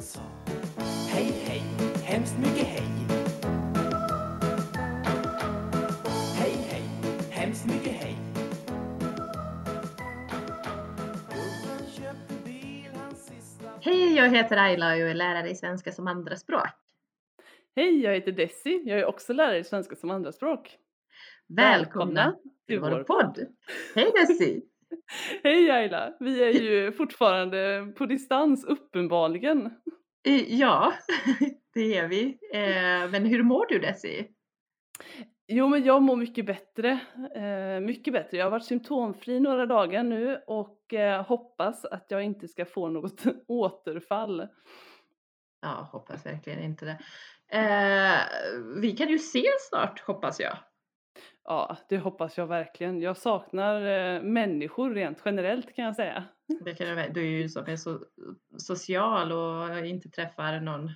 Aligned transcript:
sa 0.00 0.20
Hej, 1.08 1.32
hej, 1.44 1.62
hemskt 2.04 2.38
mycket 2.38 2.66
hej. 2.66 2.82
Hej, 6.38 6.54
hej, 6.68 6.82
hemskt 7.30 7.66
mycket 7.66 7.92
hej. 7.92 8.16
Hej, 13.80 14.14
jag 14.16 14.30
heter 14.30 14.56
Ayla 14.56 14.92
och 14.92 14.98
jag 14.98 15.10
är 15.10 15.14
lärare 15.14 15.50
i 15.50 15.54
svenska 15.54 15.92
som 15.92 16.06
andraspråk. 16.06 16.68
Hej, 17.76 18.00
jag 18.02 18.14
heter 18.14 18.32
Desi. 18.32 18.82
Jag 18.84 18.98
är 18.98 19.04
också 19.04 19.32
lärare 19.32 19.58
i 19.58 19.64
svenska 19.64 19.96
som 19.96 20.10
andraspråk. 20.10 20.76
Välkomna 21.48 22.36
till 22.66 22.80
vår 22.80 23.04
podd. 23.04 23.46
Hej 23.94 24.12
Desi! 24.14 24.62
Hej 25.42 25.70
Ayla! 25.70 26.16
Vi 26.20 26.44
är 26.44 26.50
ju 26.50 26.92
fortfarande 26.92 27.92
på 27.96 28.06
distans, 28.06 28.64
uppenbarligen. 28.64 29.70
Ja, 30.48 30.92
det 31.74 31.98
är 31.98 32.08
vi. 32.08 32.38
Eh, 32.52 33.10
Men 33.10 33.26
hur 33.26 33.42
mår 33.42 33.66
du 33.66 33.78
Desi? 33.78 34.28
Jo, 35.48 35.68
men 35.68 35.84
jag 35.84 36.02
mår 36.02 36.16
mycket 36.16 36.46
bättre. 36.46 37.00
Eh, 37.34 37.80
mycket 37.80 38.12
bättre. 38.12 38.36
Jag 38.36 38.46
har 38.46 38.50
varit 38.50 38.64
symptomfri 38.64 39.40
några 39.40 39.66
dagar 39.66 40.02
nu 40.02 40.42
och 40.46 40.94
eh, 40.94 41.24
hoppas 41.26 41.84
att 41.84 42.06
jag 42.08 42.22
inte 42.22 42.48
ska 42.48 42.64
få 42.64 42.88
något 42.88 43.22
återfall. 43.48 44.48
Ja, 45.62 45.88
hoppas 45.92 46.26
verkligen 46.26 46.62
inte 46.62 46.84
det. 46.84 46.98
Vi 48.80 48.96
kan 48.96 49.08
ju 49.08 49.14
ses 49.14 49.68
snart 49.68 50.00
hoppas 50.00 50.40
jag. 50.40 50.56
Ja, 51.44 51.76
det 51.88 51.98
hoppas 51.98 52.38
jag 52.38 52.46
verkligen. 52.46 53.00
Jag 53.00 53.16
saknar 53.16 53.82
eh, 54.16 54.22
människor 54.22 54.94
rent 54.94 55.22
generellt 55.24 55.74
kan 55.74 55.84
jag 55.84 55.96
säga. 55.96 56.24
Det 56.64 56.74
kan 56.74 56.86
jag, 56.88 57.14
du 57.14 57.20
är 57.20 57.30
ju 57.40 57.48
som 57.48 57.64
är 57.66 57.76
så 57.76 58.00
social 58.58 59.32
och 59.32 59.86
inte 59.86 60.10
träffar 60.10 60.60
någon 60.60 60.90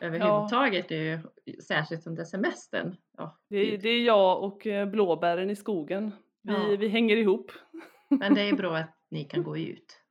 överhuvudtaget. 0.00 0.90
Är 0.90 0.96
ju 0.96 1.20
särskilt 1.68 2.06
under 2.06 2.24
semestern. 2.24 2.96
Ja, 3.18 3.38
Det 3.48 3.56
är, 3.56 3.78
det 3.78 3.88
är 3.88 4.04
jag 4.04 4.42
och 4.42 4.66
eh, 4.66 4.88
blåbären 4.88 5.50
i 5.50 5.56
skogen. 5.56 6.12
Vi, 6.42 6.52
Ja. 6.52 6.76
vi 6.78 6.88
hänger 6.88 7.16
ihop. 7.16 7.52
Men 8.10 8.34
det 8.34 8.40
är 8.48 8.52
bra 8.56 8.76
att 8.76 8.96
ni 9.10 9.24
kan 9.24 9.42
gå 9.42 9.56
ut. 9.58 10.01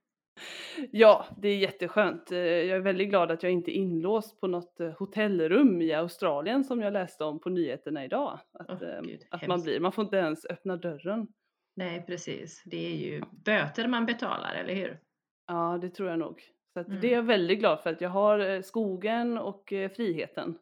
Ja, 0.92 1.26
det 1.38 1.48
är 1.50 1.58
jätteskönt. 1.58 2.32
Eh, 2.32 2.38
Jag 2.40 2.78
är 2.78 2.80
väldigt 2.82 3.10
glad 3.10 3.32
att 3.32 3.44
jag 3.44 3.52
inte 3.52 3.72
är 3.72 3.74
inlåst 3.74 4.40
på 4.42 4.48
något 4.48 4.80
eh, 4.80 4.90
hotellrum 4.92 5.82
i 5.82 5.94
Australien 5.94 6.64
som 6.64 6.82
jag 6.82 6.94
läste 6.94 7.24
om 7.24 7.40
på 7.40 7.50
nyheterna 7.50 8.06
idag. 8.06 8.40
Att, 8.54 8.82
eh, 8.82 9.02
Gud, 9.02 9.22
att 9.32 9.48
man 9.48 9.62
blir, 9.62 9.80
man 9.80 9.92
får 9.92 10.04
inte 10.04 10.18
ens 10.18 10.46
öppna 10.46 10.78
dörren. 10.78 11.28
Nej, 11.76 12.04
precis. 12.08 12.62
Det 12.66 12.86
är 12.86 12.96
ju 12.96 13.22
böter 13.32 13.88
man 13.88 14.06
betalar, 14.06 14.54
eller 14.54 14.74
hur? 14.76 15.00
Ja, 15.48 15.78
det 15.82 15.90
tror 15.90 16.10
jag 16.10 16.20
nog. 16.20 16.42
Så 16.74 16.80
Mm. 16.80 17.02
det 17.02 17.08
är 17.08 17.16
jag 17.16 17.24
väldigt 17.24 17.60
glad 17.60 17.80
för 17.84 17.90
att 17.90 18.02
jag 18.02 18.10
har 18.10 18.40
eh, 18.40 18.62
skogen 18.62 19.38
och 19.38 19.64
friheten. 19.96 20.58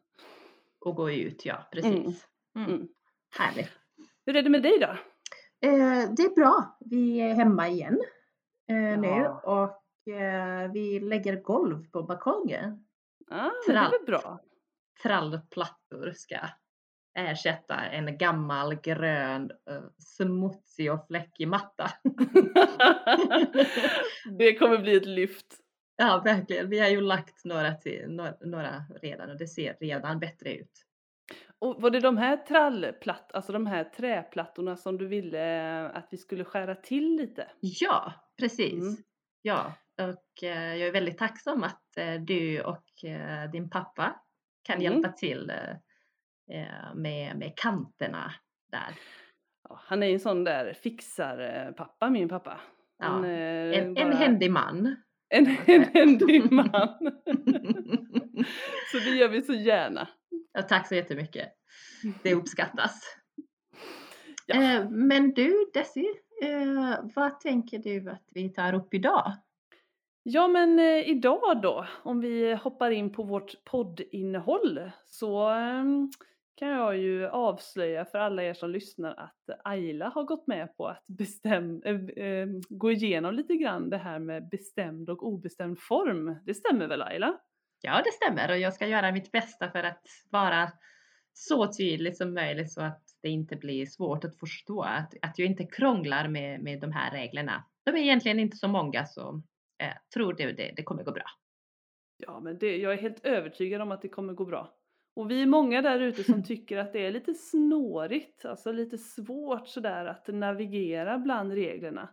Och 0.80 0.96
gå 0.96 1.10
ut, 1.10 1.46
ja, 1.46 1.68
precis. 1.72 2.26
Mm. 2.56 2.70
Mm. 2.70 2.88
Härligt. 3.38 3.70
Hur 4.26 4.36
är 4.36 4.42
det 4.42 4.50
med 4.50 4.62
dig 4.62 4.78
då? 4.78 4.86
Eh, 5.68 6.10
det 6.16 6.22
är 6.22 6.34
bra. 6.34 6.78
Vi 6.80 7.20
är 7.20 7.34
hemma 7.34 7.68
igen 7.68 8.00
eh, 8.70 8.98
nu 9.00 9.08
Ja. 9.08 9.40
och 9.44 10.12
eh, 10.14 10.70
vi 10.72 11.00
lägger 11.00 11.36
golv 11.40 11.90
på 11.90 12.02
balkongen. 12.02 12.84
Ah, 13.30 13.42
men 13.42 13.50
det 13.66 13.72
är 13.72 13.74
Trall. 13.74 13.90
väl 13.90 14.06
bra. 14.06 14.38
Trallplattor 15.02 16.12
ska 16.14 16.36
ersätta 17.18 17.74
en 17.76 18.18
gammal 18.18 18.74
grön 18.74 19.50
eh, 19.70 19.82
smutsig 19.98 20.92
och 20.92 21.06
fläckig 21.06 21.48
matta. 21.48 21.90
det 24.38 24.54
kommer 24.54 24.78
bli 24.78 24.96
ett 24.96 25.06
lyft. 25.06 25.46
ja, 25.96 26.22
verkligen. 26.24 26.70
Vi 26.70 26.78
har 26.78 26.88
ju 26.88 27.00
lagt 27.00 27.44
några, 27.44 27.74
till, 27.74 28.04
några, 28.08 28.34
några 28.40 28.84
redan 29.02 29.30
och 29.30 29.38
det 29.38 29.46
ser 29.46 29.76
redan 29.80 30.18
bättre 30.20 30.54
ut. 30.54 30.86
Och 31.58 31.82
var 31.82 31.90
det 31.90 32.00
de 32.00 32.16
här 32.16 32.36
trallplatt, 32.36 33.32
alltså 33.32 33.52
de 33.52 33.66
här 33.66 33.84
träplattorna 33.84 34.76
som 34.76 34.98
du 34.98 35.06
ville 35.06 35.80
att 35.88 36.08
vi 36.10 36.16
skulle 36.16 36.44
skära 36.44 36.74
till 36.74 37.16
lite? 37.16 37.48
Ja, 37.60 38.12
precis. 38.40 38.82
Mm. 38.82 38.96
Ja, 39.42 39.72
och 40.02 40.44
eh, 40.44 40.74
jag 40.76 40.88
är 40.88 40.92
väldigt 40.92 41.18
tacksam 41.18 41.62
att 41.64 41.96
eh, 41.96 42.14
du 42.14 42.60
och 42.62 43.04
eh, 43.04 43.50
din 43.50 43.70
pappa 43.70 44.20
kan 44.62 44.76
Mm. 44.80 44.92
hjälpa 44.92 45.12
till 45.12 45.50
eh, 45.50 45.70
eh, 46.60 46.94
med, 46.94 47.36
med 47.36 47.52
kanterna 47.56 48.32
där. 48.72 48.94
Ja, 49.68 49.80
han 49.84 50.02
är 50.02 50.06
ju 50.06 50.12
en 50.12 50.20
sån 50.20 50.44
där 50.44 50.72
fixar-pappa, 50.72 52.10
min 52.10 52.28
pappa. 52.28 52.60
Ja, 52.98 53.06
Han, 53.06 53.24
eh, 53.24 53.30
En, 53.30 53.74
en 53.74 53.94
bara- 53.94 54.14
händig 54.14 54.50
man. 54.50 54.96
En, 55.28 55.46
en 55.66 55.82
händig 55.84 56.52
man. 56.52 56.70
så 58.92 58.98
det 58.98 59.10
gör 59.10 59.28
vi 59.28 59.42
så 59.42 59.52
gärna. 59.54 60.08
ja, 60.52 60.62
tack 60.62 60.88
så 60.88 60.94
jättemycket. 60.94 61.48
Det 62.22 62.34
uppskattas. 62.34 63.16
Ja. 64.54 64.62
Eh, 64.62 64.90
men 64.90 65.34
du 65.34 65.70
Desi, 65.74 66.06
eh, 66.42 66.98
vad 67.14 67.40
tänker 67.40 67.78
du 67.78 68.10
att 68.10 68.28
vi 68.34 68.48
tar 68.48 68.74
upp 68.74 68.94
idag? 68.94 69.32
Ja 70.22 70.48
men 70.48 70.78
eh, 70.78 71.08
idag 71.08 71.60
då, 71.62 71.86
om 72.02 72.20
vi 72.20 72.54
hoppar 72.54 72.90
in 72.90 73.12
på 73.12 73.22
vårt 73.22 73.64
poddinnehåll 73.64 74.90
så 75.06 75.48
ehm, 75.48 76.10
kan 76.56 76.68
jag 76.68 76.98
ju 76.98 77.28
avslöja 77.28 78.04
för 78.04 78.18
alla 78.18 78.42
er 78.42 78.54
som 78.54 78.70
lyssnar 78.70 79.14
att 79.14 79.60
Ayla 79.64 80.08
har 80.08 80.24
gått 80.24 80.46
med 80.46 80.76
på 80.76 80.88
att 80.88 81.04
bestäm, 81.06 81.82
eh, 81.82 82.24
eh, 82.24 82.48
gå 82.68 82.90
igenom 82.90 83.34
lite 83.34 83.56
grann 83.56 83.90
det 83.90 83.98
här 83.98 84.18
med 84.18 84.48
bestämd 84.48 85.10
och 85.10 85.26
obestämd 85.26 85.78
form. 85.80 86.36
Det 86.44 86.54
stämmer 86.54 86.86
väl 86.86 87.02
Ayla? 87.02 87.38
Ja, 87.80 88.02
det 88.04 88.12
stämmer 88.12 88.50
och 88.50 88.58
jag 88.58 88.74
ska 88.74 88.86
göra 88.86 89.12
mitt 89.12 89.32
bästa 89.32 89.70
för 89.70 89.82
att 89.84 90.02
vara 90.30 90.72
så 91.32 91.72
tydlig 91.72 92.16
som 92.16 92.34
möjligt 92.34 92.72
så 92.72 92.82
att 92.82 93.02
det 93.22 93.28
inte 93.28 93.56
blir 93.56 93.86
svårt 93.86 94.24
att 94.24 94.38
förstå. 94.38 94.82
Att, 94.82 95.14
att 95.22 95.38
jag 95.38 95.48
inte 95.48 95.64
krånglar 95.64 96.28
med, 96.28 96.62
med 96.62 96.80
de 96.80 96.92
här 96.92 97.10
reglerna. 97.10 97.64
De 97.84 97.90
är 97.90 97.98
egentligen 97.98 98.40
inte 98.40 98.56
så 98.56 98.68
många 98.68 99.06
så 99.06 99.42
eh, 99.82 99.94
tror 100.14 100.32
du 100.32 100.52
det, 100.52 100.72
det 100.76 100.82
kommer 100.82 101.02
gå 101.02 101.12
bra. 101.12 101.24
Ja, 102.16 102.40
men 102.40 102.58
det, 102.58 102.76
jag 102.76 102.92
är 102.92 102.98
helt 102.98 103.24
övertygad 103.24 103.82
om 103.82 103.92
att 103.92 104.02
det 104.02 104.08
kommer 104.08 104.32
gå 104.32 104.44
bra. 104.44 104.74
Och 105.14 105.30
vi 105.30 105.42
är 105.42 105.46
många 105.46 105.82
där 105.82 106.00
ute 106.00 106.24
som 106.24 106.44
tycker 106.44 106.78
att 106.78 106.92
det 106.92 107.06
är 107.06 107.10
lite 107.10 107.34
snårigt, 107.34 108.44
alltså 108.44 108.72
lite 108.72 108.98
svårt 108.98 109.68
sådär 109.68 110.04
att 110.06 110.28
navigera 110.28 111.18
bland 111.18 111.52
reglerna. 111.52 112.08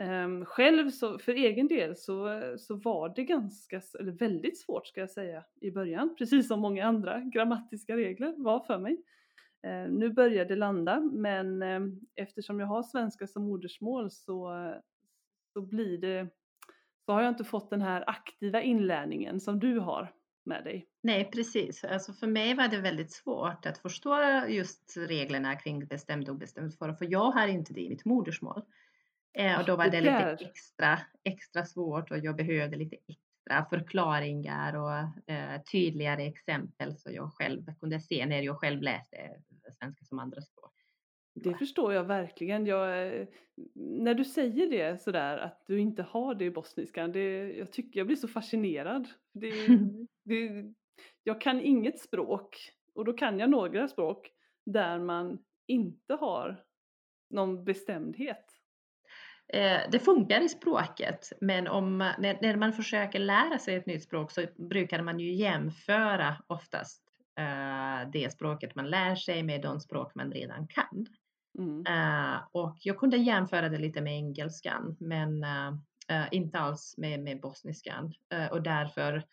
Ehm, 0.00 0.44
själv 0.44 0.90
så, 0.90 1.18
för 1.18 1.32
egen 1.32 1.68
del 1.68 1.96
så, 1.96 2.42
så 2.58 2.74
var 2.74 3.12
det 3.16 3.24
ganska, 3.24 3.80
eller 4.00 4.12
väldigt 4.12 4.58
svårt 4.58 4.86
ska 4.86 5.00
jag 5.00 5.10
säga 5.10 5.44
i 5.60 5.70
början, 5.70 6.14
precis 6.18 6.48
som 6.48 6.60
många 6.60 6.86
andra 6.86 7.20
grammatiska 7.20 7.96
regler 7.96 8.34
var 8.36 8.60
för 8.60 8.78
mig. 8.78 9.02
Ehm, 9.62 9.98
nu 9.98 10.10
börjar 10.12 10.44
det 10.44 10.56
landa, 10.56 11.00
men 11.00 11.62
ehm, 11.62 12.00
eftersom 12.14 12.60
jag 12.60 12.66
har 12.66 12.82
svenska 12.82 13.26
som 13.26 13.42
modersmål 13.42 14.10
så, 14.10 14.72
så 15.52 15.60
blir 15.60 15.98
det 15.98 16.28
så 17.08 17.12
har 17.12 17.22
jag 17.22 17.28
inte 17.28 17.44
fått 17.44 17.70
den 17.70 17.82
här 17.82 18.04
aktiva 18.06 18.62
inlärningen 18.62 19.40
som 19.40 19.58
du 19.58 19.78
har 19.78 20.12
med 20.44 20.64
dig. 20.64 20.86
Nej, 21.02 21.30
precis. 21.30 21.84
Alltså 21.84 22.12
för 22.12 22.26
mig 22.26 22.54
var 22.54 22.68
det 22.68 22.80
väldigt 22.80 23.12
svårt 23.12 23.66
att 23.66 23.78
förstå 23.78 24.44
just 24.48 24.96
reglerna 24.96 25.56
kring 25.56 25.86
bestämd 25.86 26.28
och 26.28 26.34
obestämd 26.34 26.78
form, 26.78 26.96
för 26.96 27.06
jag 27.10 27.30
har 27.30 27.48
inte 27.48 27.72
det 27.72 27.80
i 27.80 27.88
mitt 27.88 28.04
modersmål. 28.04 28.62
Eh, 29.32 29.60
och 29.60 29.66
då 29.66 29.76
var 29.76 29.84
det 29.84 29.90
det 29.90 30.00
lite 30.00 30.44
extra, 30.44 30.98
extra 31.24 31.64
svårt 31.64 32.10
och 32.10 32.18
jag 32.18 32.36
behövde 32.36 32.76
lite 32.76 32.96
extra 33.48 33.64
förklaringar 33.64 34.76
och 34.76 35.30
eh, 35.32 35.62
tydligare 35.72 36.22
exempel 36.22 36.96
så 36.96 37.10
jag 37.12 37.32
själv 37.32 37.62
kunde 37.80 38.00
se 38.00 38.26
när 38.26 38.42
jag 38.42 38.58
själv 38.58 38.82
läste 38.82 39.16
svenska 39.78 40.04
som 40.04 40.18
andraspråk. 40.18 40.72
Det 41.34 41.54
förstår 41.54 41.94
jag 41.94 42.04
verkligen. 42.04 42.66
Jag, 42.66 43.06
eh, 43.06 43.26
när 43.74 44.14
du 44.14 44.24
säger 44.24 44.70
det 44.70 45.02
sådär 45.02 45.38
att 45.38 45.62
du 45.66 45.80
inte 45.80 46.02
har 46.02 46.34
det 46.34 46.44
i 46.44 46.50
bosniskan, 46.50 47.12
det, 47.12 47.52
jag, 47.52 47.72
tycker, 47.72 48.00
jag 48.00 48.06
blir 48.06 48.16
så 48.16 48.28
fascinerad. 48.28 49.08
Det, 49.32 49.50
det, 50.24 50.64
jag 51.22 51.40
kan 51.40 51.60
inget 51.60 52.00
språk 52.00 52.72
och 52.94 53.04
då 53.04 53.12
kan 53.12 53.38
jag 53.38 53.50
några 53.50 53.88
språk 53.88 54.30
där 54.66 54.98
man 54.98 55.38
inte 55.66 56.14
har 56.14 56.64
någon 57.30 57.64
bestämdhet. 57.64 58.47
Eh, 59.52 59.80
det 59.90 59.98
funkar 59.98 60.40
i 60.40 60.48
språket, 60.48 61.32
men 61.40 61.68
om, 61.68 61.98
när, 61.98 62.38
när 62.42 62.56
man 62.56 62.72
försöker 62.72 63.18
lära 63.18 63.58
sig 63.58 63.74
ett 63.74 63.86
nytt 63.86 64.02
språk 64.02 64.30
så 64.30 64.46
brukar 64.56 65.02
man 65.02 65.20
ju 65.20 65.34
jämföra 65.34 66.36
oftast 66.46 67.02
eh, 67.38 68.10
det 68.12 68.32
språket 68.32 68.74
man 68.74 68.90
lär 68.90 69.14
sig 69.14 69.42
med 69.42 69.62
de 69.62 69.80
språk 69.80 70.14
man 70.14 70.32
redan 70.32 70.66
kan. 70.66 71.06
Mm. 71.58 71.86
Eh, 71.86 72.40
och 72.52 72.76
jag 72.80 72.98
kunde 72.98 73.16
jämföra 73.16 73.68
det 73.68 73.78
lite 73.78 74.00
med 74.00 74.14
engelskan, 74.14 74.96
men 75.00 75.44
eh, 75.44 75.68
eh, 76.08 76.26
inte 76.30 76.58
alls 76.58 76.94
med, 76.98 77.20
med 77.20 77.40
bosniskan. 77.40 78.12
Eh, 78.32 78.46
och 78.46 78.62
därför 78.62 79.24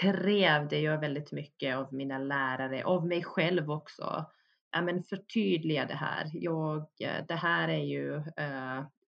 krävde 0.00 0.78
jag 0.78 1.00
väldigt 1.00 1.32
mycket 1.32 1.76
av 1.76 1.94
mina 1.94 2.18
lärare, 2.18 2.84
av 2.84 3.06
mig 3.06 3.24
själv 3.24 3.70
också. 3.70 4.24
Ja, 4.72 4.82
men 4.82 5.02
förtydliga 5.02 5.86
det 5.86 5.94
här. 5.94 6.30
Jag, 6.32 6.86
det 7.28 7.34
här 7.34 7.68
är 7.68 7.84
ju 7.84 8.22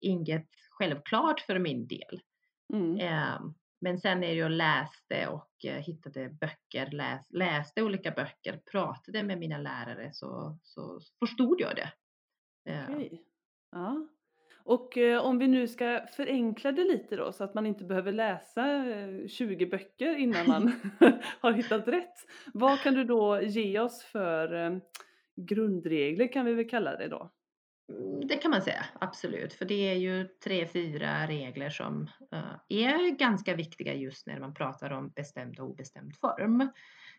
inget 0.02 0.48
självklart 0.70 1.40
för 1.40 1.58
min 1.58 1.86
del. 1.86 2.20
Mm. 2.72 2.96
Eh, 2.96 3.40
Men 3.80 3.98
sen 3.98 4.24
är 4.24 4.32
jag 4.34 4.50
läste 4.50 5.26
och 5.28 5.64
eh, 5.64 5.82
hittade 5.82 6.28
böcker, 6.28 6.90
läs, 6.90 7.26
läste 7.30 7.82
olika 7.82 8.10
böcker, 8.10 8.60
pratade 8.72 9.22
med 9.22 9.38
mina 9.38 9.58
lärare 9.58 10.10
så, 10.12 10.58
så 10.62 11.00
förstod 11.18 11.60
jag 11.60 11.76
det. 11.76 11.92
Eh, 12.72 12.84
Okej. 12.90 13.22
Ja. 13.72 14.08
Och 14.64 14.98
eh, 14.98 15.24
om 15.24 15.38
vi 15.38 15.48
nu 15.48 15.68
ska 15.68 16.06
förenkla 16.16 16.72
det 16.72 16.84
lite 16.84 17.16
då 17.16 17.32
så 17.32 17.44
att 17.44 17.54
man 17.54 17.66
inte 17.66 17.84
behöver 17.84 18.12
läsa 18.12 18.86
eh, 18.86 19.28
20 19.28 19.66
böcker 19.66 20.16
innan 20.16 20.46
man 20.46 20.72
har 21.40 21.52
hittat 21.52 21.88
rätt. 21.88 22.14
Vad 22.54 22.80
kan 22.80 22.94
du 22.94 23.04
då 23.04 23.40
ge 23.42 23.80
oss 23.80 24.02
för 24.02 24.54
eh, 24.54 24.78
grundregler 25.36 26.32
kan 26.32 26.46
vi 26.46 26.54
väl 26.54 26.68
kalla 26.68 26.96
det 26.96 27.08
då? 27.08 27.30
Mm, 27.92 28.26
Det 28.28 28.36
kan 28.36 28.50
man 28.50 28.62
säga, 28.62 28.84
absolut. 29.00 29.52
För 29.54 29.64
det 29.64 29.88
är 29.90 29.94
ju 29.94 30.24
tre, 30.44 30.66
fyra 30.66 31.26
regler 31.26 31.70
som 31.70 32.08
eh, 32.32 32.54
är 32.68 33.10
ganska 33.16 33.54
viktiga 33.54 33.94
just 33.94 34.26
när 34.26 34.40
man 34.40 34.54
pratar 34.54 34.90
om 34.90 35.08
bestämd 35.08 35.60
och 35.60 35.66
obestämd 35.70 36.16
form. 36.16 36.60
Eh, 36.60 36.68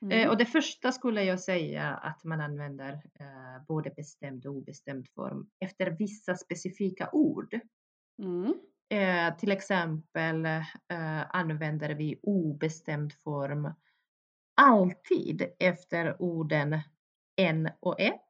Mm. 0.01 0.29
och 0.29 0.37
det 0.37 0.45
första 0.45 0.91
skulle 0.91 1.23
jag 1.23 1.39
säga 1.39 1.83
att 1.95 2.23
man 2.23 2.41
använder 2.41 2.93
eh, 2.93 3.65
både 3.67 3.89
bestämd 3.89 4.45
och 4.45 4.53
obestämd 4.53 5.07
form 5.15 5.49
efter 5.59 5.91
vissa 5.91 6.35
specifika 6.35 7.09
ord. 7.11 7.59
Mm. 8.23 8.53
Till 9.39 9.51
exempel 9.51 10.47
använder 11.29 11.89
vi 11.95 12.19
obestämd 12.23 13.13
form 13.13 13.73
alltid 14.61 15.45
efter 15.59 16.21
orden 16.21 16.79
en 17.35 17.69
och 17.79 17.99
ett, 17.99 18.29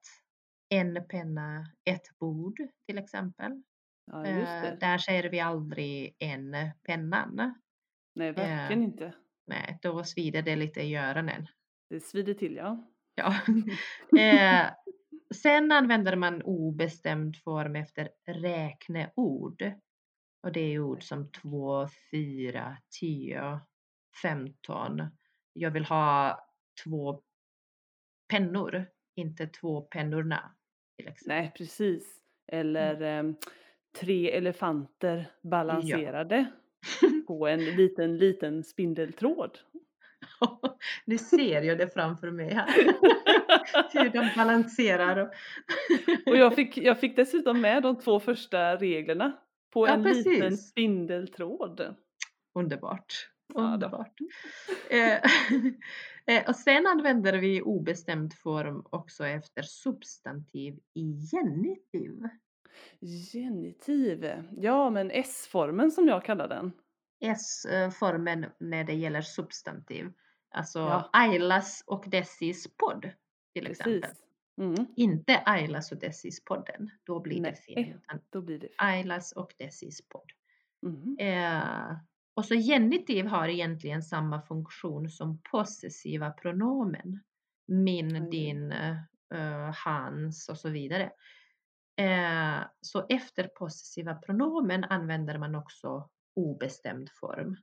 en 0.74 1.08
penna, 1.08 1.66
ett 1.86 2.20
bord 2.20 2.58
till 2.88 2.98
exempel. 2.98 3.64
Ja, 4.06 4.25
Eh, 4.25 4.78
där 4.80 4.98
säger 4.98 5.30
vi 5.30 5.40
aldrig 5.40 6.16
en 6.20 6.56
pennan. 6.84 7.56
Nej, 8.16 8.31
verkligen 8.31 8.84
inte. 8.84 9.14
Nej, 9.48 9.80
då 9.81 10.04
svider 10.04 10.42
det 10.42 10.56
lite 10.56 10.81
i 10.81 10.96
öronen. 10.96 11.48
Det 11.90 12.00
svider 12.00 12.34
till 12.34 12.56
ja. 12.56 12.88
Ja. 13.16 13.36
eh, 14.20 14.72
sen 15.36 15.72
använder 15.72 16.16
man 16.16 16.42
obestämd 16.42 17.38
form 17.38 17.75
efter 17.75 18.10
räkneord. 18.25 19.74
Och 20.44 20.52
det 20.52 20.60
är 20.60 20.80
ord 20.80 21.04
som 21.04 21.31
2, 21.31 21.88
4, 22.12 22.78
10, 23.00 23.60
15. 24.22 25.02
Jag 25.54 25.72
vill 25.72 25.86
ha 25.86 26.40
två 26.84 27.22
pennor, 28.30 28.86
inte 29.16 29.48
två 29.48 29.81
pennorna. 29.81 30.56
Exempel. 30.98 31.24
Nej, 31.25 31.51
precis. 31.57 32.19
Eller 32.51 33.01
ehm, 33.01 33.36
tre 34.00 34.31
elefanter 34.31 35.25
balanserade 35.42 36.45
på 37.28 37.48
en 37.48 37.66
liten, 37.66 38.18
liten 38.18 38.63
spindeltråd. 38.63 39.60
nu 41.06 41.18
ser 41.18 41.62
jag 41.62 41.78
det 41.78 41.94
framför 41.94 42.31
mig 42.31 42.54
här. 42.54 42.68
Hur 43.94 44.10
de 44.10 44.30
balanserar. 44.36 45.18
Och 45.22 45.34
Och 46.31 46.38
jag 46.38 46.56
fick, 46.56 46.78
jag 46.78 47.00
fick 47.00 47.16
dessutom 47.16 47.62
med 47.62 47.84
de 47.84 48.00
två 48.00 48.19
första 48.19 48.75
reglerna 48.75 49.38
på 49.74 49.88
Ja, 49.88 49.94
en 49.94 50.04
liten 50.04 50.39
precis. 50.42 50.69
spindeltråd. 50.69 51.96
Underbart. 52.56 53.30
Ja. 53.54 53.62
Underbart. 53.62 54.13
Eh, 54.89 55.18
och 56.48 56.56
sen 56.56 56.88
använder 56.88 57.34
vi 57.38 57.62
obestämd 57.62 58.34
form 58.34 58.86
också 58.90 59.25
efter 59.25 59.62
substantiv 59.64 60.80
i 60.94 61.14
genitiv. 61.31 62.24
Genitiv. 63.34 64.44
Ja, 64.58 64.90
men 64.90 65.12
S-formen 65.12 65.92
som 65.92 66.08
jag 66.08 66.25
kallar 66.25 66.48
den. 66.48 66.72
S-formen 67.20 68.46
när 68.60 68.84
det 68.84 68.94
gäller 68.94 69.22
substantiv. 69.22 70.12
Alltså 70.52 70.80
Ja. 70.80 71.10
Ailas 71.14 71.84
och 71.88 72.06
Dessis 72.08 72.68
podd 72.78 73.10
till 73.54 73.68
exempel. 73.68 74.02
Precis. 74.02 74.24
Mm, 74.58 74.86
Inte 74.96 75.44
Ailas 75.46 75.92
och 75.92 76.00
Dessis 76.00 76.44
podden. 76.46 76.90
Då 77.04 77.20
blir 77.20 77.36
det 77.36 77.42
Nej. 77.42 77.56
fel. 77.56 77.96
Utan 77.96 78.20
då 78.30 78.42
blir 78.42 78.60
det 78.60 78.68
fel. 78.68 78.75
Ailas 78.78 79.31
och 79.31 79.54
Dessis 79.58 80.02
podd. 80.10 80.31
Mm. 80.86 81.18
Eh, 81.20 81.98
och 82.36 82.46
så 82.46 82.56
genitiv 82.56 83.26
har 83.26 83.48
egentligen 83.48 84.04
samma 84.04 84.42
funktion 84.42 85.10
som 85.10 85.42
possessiva 85.52 86.32
pronomen. 86.32 87.20
Min, 87.68 88.24
Oj. 88.24 88.30
din, 88.30 88.72
eh, 89.34 89.76
hans 89.86 90.50
och 90.50 90.58
så 90.58 90.70
vidare. 90.70 91.12
Eh, 91.98 92.60
så 92.82 93.06
efter 93.10 93.48
possessiva 93.48 94.16
pronomen 94.16 94.84
använder 94.84 95.38
man 95.38 95.56
också 95.56 96.10
obestämd 96.36 97.10
form. 97.12 97.58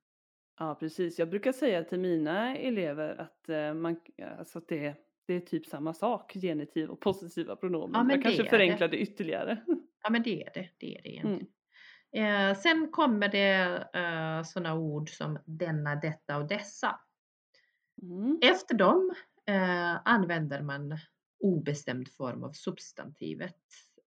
Ja, 0.59 0.75
precis. 0.75 1.19
Jag 1.19 1.31
brukar 1.31 1.53
säga 1.53 1.85
till 1.85 2.01
mina 2.01 2.57
elever 2.57 3.21
att, 3.21 3.49
eh, 3.49 3.75
man, 3.75 4.01
alltså 4.39 4.59
att 4.59 4.69
det, 4.69 4.95
det 5.27 5.35
är 5.35 5.41
typ 5.41 5.67
samma 5.67 5.95
sak, 5.95 6.33
genitiv 6.33 6.91
och 6.91 7.01
possessiva 7.01 7.57
pronomen. 7.57 7.91
Ja, 7.95 8.03
men 8.03 8.17
jag 8.17 8.23
kanske 8.23 8.43
är 8.43 8.45
det. 8.45 8.51
förenklar 8.51 8.89
det 8.89 8.99
ytterligare. 8.99 9.65
Ja 10.03 10.11
men 10.11 10.23
det 10.23 10.43
är 10.43 10.51
det, 10.55 10.69
det 10.79 10.97
är 10.97 11.03
det 11.03 11.19
Mm. 11.29 11.47
Eh, 12.13 12.57
sen 12.57 12.89
kommer 12.93 13.29
det 13.29 13.85
eh, 13.95 14.43
sådana 14.43 14.75
ord 14.75 15.11
som 15.11 15.39
denna, 15.45 15.95
detta 15.95 16.37
och 16.37 16.49
dessa. 16.49 17.01
Mm. 18.03 18.39
Efter 18.43 18.75
dem 18.75 19.15
eh, 19.47 19.97
använder 20.05 20.63
man 20.63 20.99
obestämd 21.41 22.09
form 22.09 22.45
av 22.45 22.53
substantivet. 22.53 23.57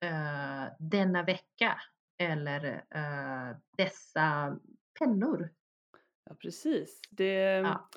Eh, 0.05 0.65
denna 0.79 1.23
vecka 1.23 1.81
eller 2.19 2.85
eh, 2.95 3.57
dessa 3.77 4.59
pennor. 4.99 5.51
Ja, 6.25 6.35
precis. 6.35 7.01
Det, 7.11 7.35
Ja. 7.35 7.89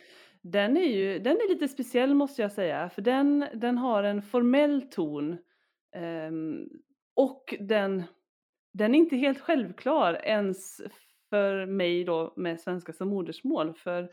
Den 0.43 0.77
är 0.77 0.85
ju 0.85 1.19
den 1.19 1.35
är 1.37 1.49
lite 1.49 1.67
speciell 1.67 2.15
måste 2.15 2.41
jag 2.41 2.51
säga, 2.51 2.89
för 2.89 3.01
den, 3.01 3.45
den 3.53 3.77
har 3.77 4.03
en 4.03 4.21
formell 4.21 4.81
ton 4.91 5.37
ehm, 5.95 6.69
och 7.15 7.55
den, 7.59 8.03
den 8.73 8.95
är 8.95 8.99
inte 8.99 9.15
helt 9.15 9.39
självklar 9.39 10.13
ens 10.23 10.81
för 11.29 11.65
mig 11.65 12.03
då 12.03 12.33
med 12.37 12.59
svenska 12.59 12.93
som 12.93 13.09
modersmål. 13.09 13.73
För 13.73 14.09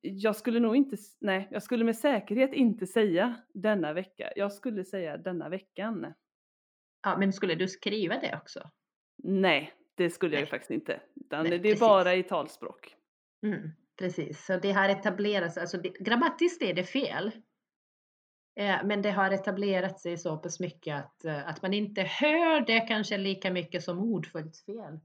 jag 0.00 0.36
skulle 0.36 0.60
nog 0.60 0.76
inte, 0.76 0.96
nej, 1.20 1.48
jag 1.50 1.62
skulle 1.62 1.84
med 1.84 1.96
säkerhet 1.96 2.52
inte 2.52 2.86
säga 2.86 3.36
denna 3.54 3.92
vecka. 3.92 4.32
Jag 4.36 4.52
skulle 4.52 4.84
säga 4.84 5.16
denna 5.16 5.48
veckan. 5.48 6.14
Ja, 7.02 7.18
men 7.18 7.32
skulle 7.32 7.54
du 7.54 7.68
skriva 7.68 8.18
det 8.20 8.36
också? 8.42 8.70
Nej, 9.22 9.72
det 9.94 10.10
skulle 10.10 10.34
jag 10.34 10.42
Nej. 10.42 10.50
faktiskt 10.50 10.70
inte. 10.70 11.00
Utan 11.14 11.42
Nej, 11.42 11.50
det 11.50 11.56
är 11.56 11.62
precis. 11.62 11.80
bara 11.80 12.14
i 12.14 12.22
talspråk. 12.22 12.94
Mm, 13.46 13.70
precis, 13.98 14.46
så 14.46 14.56
det 14.56 14.72
har 14.72 14.88
etablerats, 14.88 15.58
alltså 15.58 15.78
det, 15.78 15.88
grammatiskt 15.88 16.62
är 16.62 16.74
det 16.74 16.84
fel. 16.84 17.32
Eh, 18.56 18.76
men 18.84 19.02
det 19.02 19.10
har 19.10 19.30
etablerat 19.30 20.00
sig 20.00 20.18
så 20.18 20.36
pass 20.36 20.60
mycket 20.60 20.96
att, 20.96 21.24
eh, 21.24 21.48
att 21.48 21.62
man 21.62 21.74
inte 21.74 22.02
hör 22.02 22.60
det 22.60 22.80
kanske 22.80 23.18
lika 23.18 23.50
mycket 23.50 23.82
som 23.82 23.98
ordföljdsfel. 23.98 25.00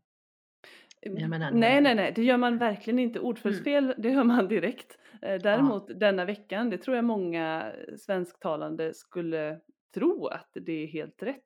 Man 1.30 1.40
Nej, 1.40 1.82
nej, 1.82 1.96
nej, 1.96 2.12
det 2.16 2.24
gör 2.24 2.38
man 2.38 2.58
verkligen 2.58 3.00
inte. 3.00 3.20
Ordföljdsfel, 3.20 3.94
det 3.98 4.10
hör 4.10 4.24
man 4.24 4.48
direkt. 4.48 4.98
Eh, 5.22 5.42
Däremot 5.42 6.00
denna 6.00 6.26
veckan, 6.26 6.70
det 6.70 6.78
tror 6.78 6.96
jag 6.96 7.06
många 7.06 7.72
svensktalande 7.98 8.94
skulle 8.94 9.60
tro 9.94 10.28
att 10.28 10.50
det 10.54 10.84
är 10.84 10.88
helt 10.88 11.24
rätt. 11.24 11.46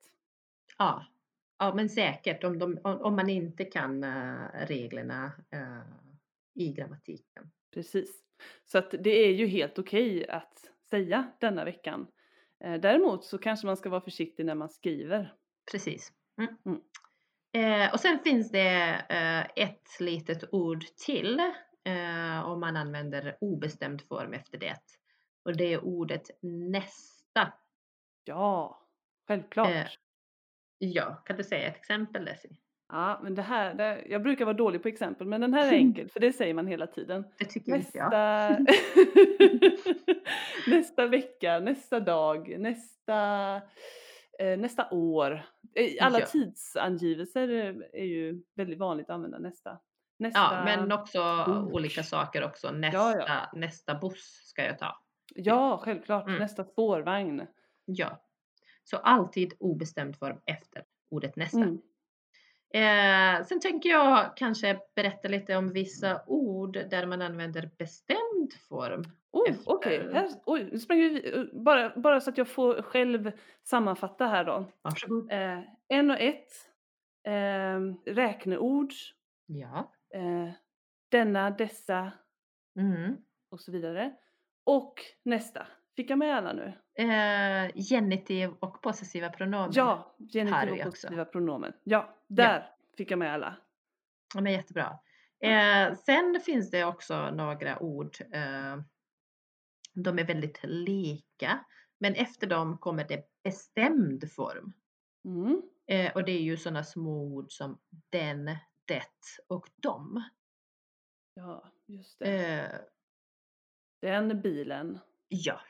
Ja, 0.78 1.06
ja 1.58 1.74
men 1.74 1.88
säkert 1.88 2.44
om, 2.44 2.58
de, 2.58 2.78
om, 2.82 3.16
man 3.16 3.30
inte 3.30 3.64
kan 3.64 4.04
reglerna 4.66 5.32
i 6.54 6.72
grammatiken. 6.72 7.50
Precis. 7.74 8.22
Så 8.64 8.78
att 8.78 8.90
det 8.90 9.10
är 9.10 9.32
ju 9.32 9.46
helt 9.46 9.78
okej 9.78 10.28
att 10.28 10.70
säga 10.90 11.32
denna 11.40 11.64
veckan. 11.64 12.06
Eh, 12.64 12.74
Däremot 12.80 13.24
så 13.24 13.38
kanske 13.38 13.66
man 13.66 13.76
ska 13.76 13.90
vara 13.90 14.00
försiktig 14.00 14.46
när 14.46 14.54
man 14.54 14.68
skriver. 14.68 15.34
Precis. 15.72 16.12
Mm. 16.38 16.56
Mm. 16.66 16.80
Eh, 17.52 17.92
och 17.92 18.00
sen 18.00 18.18
finns 18.18 18.50
det 18.50 19.04
eh, 19.08 19.64
ett 19.64 20.00
litet 20.00 20.44
ord 20.52 20.84
till 21.06 21.40
eh, 21.84 22.46
om 22.46 22.60
man 22.60 22.76
använder 22.76 23.36
obestämd 23.40 24.02
form 24.02 24.32
efter 24.32 24.58
det. 24.58 24.76
Och 25.44 25.56
det 25.56 25.72
är 25.72 25.84
ordet 25.84 26.30
nästa. 26.42 27.52
Ja, 28.24 28.82
självklart. 29.28 29.68
Eh. 29.68 29.86
Ja, 30.78 31.22
kan 31.26 31.36
du 31.36 31.44
säga 31.44 31.68
ett 31.68 31.76
exempel 31.76 32.24
Desi? 32.24 32.48
Ja, 32.88 33.20
men 33.22 33.34
det 33.34 33.42
här, 33.42 33.74
det, 33.74 34.04
jag 34.08 34.22
brukar 34.22 34.44
vara 34.44 34.56
dålig 34.56 34.82
på 34.82 34.88
exempel, 34.88 35.26
men 35.26 35.40
den 35.40 35.54
här 35.54 35.66
är 35.72 35.72
enkel 35.76 36.08
för 36.08 36.20
det 36.20 36.32
säger 36.32 36.54
man 36.54 36.66
hela 36.66 36.86
tiden. 36.86 37.24
Det 37.38 37.44
tycker 37.44 37.76
inte 37.76 37.98
jag. 37.98 38.10
Nästa, 38.12 38.58
nästa 40.66 41.06
vecka, 41.06 41.58
nästa 41.60 42.00
dag, 42.00 42.56
nästa, 42.58 43.54
eh, 44.38 44.58
nästa 44.58 44.88
år. 44.90 45.42
Eh, 45.74 46.06
Alla 46.06 46.20
Ja. 46.20 46.26
tidsangivelser 46.26 47.48
är 47.92 48.04
ju 48.04 48.42
väldigt 48.54 48.78
vanligt 48.78 49.10
att 49.10 49.14
använda 49.14 49.38
nästa. 49.38 49.78
nästa 50.18 50.40
Ja, 50.40 50.62
men 50.64 50.92
också 50.92 51.20
ord. 51.48 51.72
olika 51.72 52.02
saker 52.02 52.44
också. 52.44 52.70
Nästa, 52.70 53.18
ja. 53.18 53.50
nästa 53.54 53.94
buss 53.94 54.40
ska 54.44 54.64
jag 54.64 54.78
ta. 54.78 55.00
Ja, 55.34 55.80
självklart. 55.84 56.26
Mm. 56.26 56.38
Nästa 56.38 56.64
spårvagn. 56.64 57.46
Ja. 57.84 58.22
Så 58.84 58.96
alltid 58.96 59.52
obestämd 59.60 60.16
form 60.18 60.40
efter 60.46 60.84
ordet 61.10 61.36
nästa. 61.36 61.58
Mm. 61.58 61.78
Eh, 62.74 63.44
sen 63.44 63.60
tänker 63.60 63.88
jag 63.88 64.36
kanske 64.36 64.80
berätta 64.94 65.28
lite 65.28 65.56
om 65.56 65.72
vissa 65.72 66.22
ord 66.26 66.72
där 66.90 67.06
man 67.06 67.22
använder 67.22 67.70
bestämd 67.78 68.52
form. 68.68 69.04
Oh, 69.32 69.50
Efter- 69.50 69.72
okej. 69.72 70.12
Här, 70.12 70.28
oj, 70.46 70.68
nu 70.72 70.78
springer 70.78 71.08
vi, 71.10 71.38
eh, 71.38 71.44
bara, 71.62 71.92
bara 71.96 72.20
så 72.20 72.30
att 72.30 72.38
jag 72.38 72.48
får 72.48 72.82
själv 72.82 73.32
sammanfatta 73.64 74.26
här 74.26 74.44
då. 74.44 74.64
Varsågod. 74.82 75.32
Eh, 75.32 75.60
en 75.88 76.10
och 76.10 76.20
ett, 76.20 76.50
eh, 77.26 77.80
räkneord, 78.14 78.92
Ja. 79.46 79.92
eh, 80.14 80.50
denna, 81.10 81.50
dessa 81.50 82.12
Mm. 82.78 83.16
och 83.50 83.60
så 83.60 83.72
vidare. 83.72 84.14
Och 84.64 84.94
nästa. 85.22 85.66
Fick 85.96 86.10
jag 86.10 86.18
med 86.18 86.36
alla 86.36 86.52
nu? 86.52 86.72
Eh, 86.98 87.70
genitiv 87.74 88.50
och 88.60 88.82
possessiva 88.82 89.30
pronomen. 89.30 89.70
Ja, 89.74 90.14
genitiv 90.18 90.72
och 90.72 90.78
också. 90.78 90.90
positiva 90.90 91.24
pronomen. 91.24 91.72
Ja, 91.84 92.16
där 92.26 92.70
fick 92.96 93.10
jag 93.10 93.18
med 93.18 93.32
alla. 93.32 93.56
Ja, 94.34 94.40
men 94.40 94.52
jättebra. 94.52 94.98
Eh, 95.40 95.94
sen 95.94 96.40
finns 96.44 96.70
det 96.70 96.84
också 96.84 97.30
några 97.30 97.82
ord. 97.82 98.16
Eh, 98.32 98.76
de 99.94 100.18
är 100.18 100.24
väldigt 100.24 100.60
lika, 100.62 101.64
men 101.98 102.14
efter 102.14 102.46
dem 102.46 102.78
kommer 102.78 103.08
det 103.08 103.28
bestämd 103.42 104.32
form. 104.32 104.72
Mm. 105.24 105.62
Eh, 105.86 106.12
och 106.12 106.24
det 106.24 106.32
är 106.32 106.42
ju 106.42 106.56
sådana 106.56 106.84
små 106.84 107.22
ord 107.22 107.52
som 107.52 107.78
den, 108.10 108.44
det 108.84 109.10
och 109.46 109.68
dom. 109.76 110.22
Ja, 111.34 111.72
just 111.86 112.18
det. 112.18 112.60
Eh, 112.60 112.80
Den 114.00 114.42
bilen. 114.42 114.98
ja. 115.28 115.60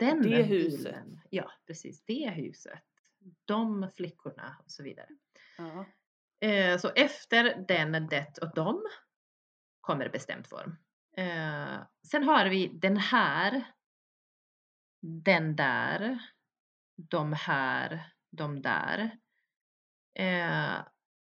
Den 0.00 0.22
Det 0.22 0.42
huset. 0.42 0.78
bilen. 0.78 1.20
Ja, 1.30 1.52
precis. 1.66 2.04
Det 2.04 2.30
huset. 2.30 2.80
De 3.44 3.90
flickorna 3.96 4.56
och 4.64 4.70
så 4.70 4.82
vidare. 4.82 5.08
Ja. 5.58 5.86
Eh, 6.48 6.78
så 6.78 6.88
efter 6.88 7.64
den, 7.68 8.08
det 8.08 8.38
och 8.42 8.54
dom 8.54 8.86
kommer 9.80 10.08
bestämd 10.08 10.46
form. 10.46 10.76
Eh, 11.16 11.78
sen 12.10 12.24
har 12.24 12.46
vi 12.48 12.68
den 12.68 12.96
här, 12.96 13.64
den 15.02 15.56
där, 15.56 16.18
de 16.96 17.32
här, 17.32 18.12
de 18.30 18.62
där. 18.62 19.18
Eh, 20.14 20.84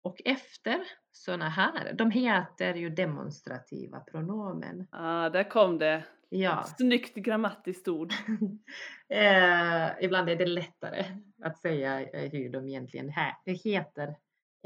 och 0.03 0.17
efter 0.25 0.87
såna 1.13 1.49
här, 1.49 1.93
de 1.93 2.11
heter 2.11 2.75
ju 2.75 2.91
demonstrativa 2.91 4.01
pronomen. 4.01 4.87
Ah, 4.91 5.29
där 5.29 5.51
kom 5.51 5.79
det. 5.79 6.05
Ja. 6.33 6.65
Snyggt 6.65 7.15
grammatiskt 7.15 7.89
ord. 7.89 8.13
eh, 9.09 10.05
ibland 10.05 10.29
är 10.31 10.37
det 10.37 10.47
lättare 10.47 11.05
att 11.43 11.59
säga 11.59 12.01
eh, 12.11 12.31
hur 12.31 12.49
de 12.51 12.69
egentligen 12.69 13.11
hä- 13.11 13.37
heter 13.65 14.17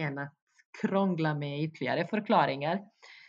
än 0.01 0.19
att 0.19 0.35
krångla 0.81 1.35
med 1.35 1.63
ytterligare 1.63 2.07
förklaringar. 2.07 2.81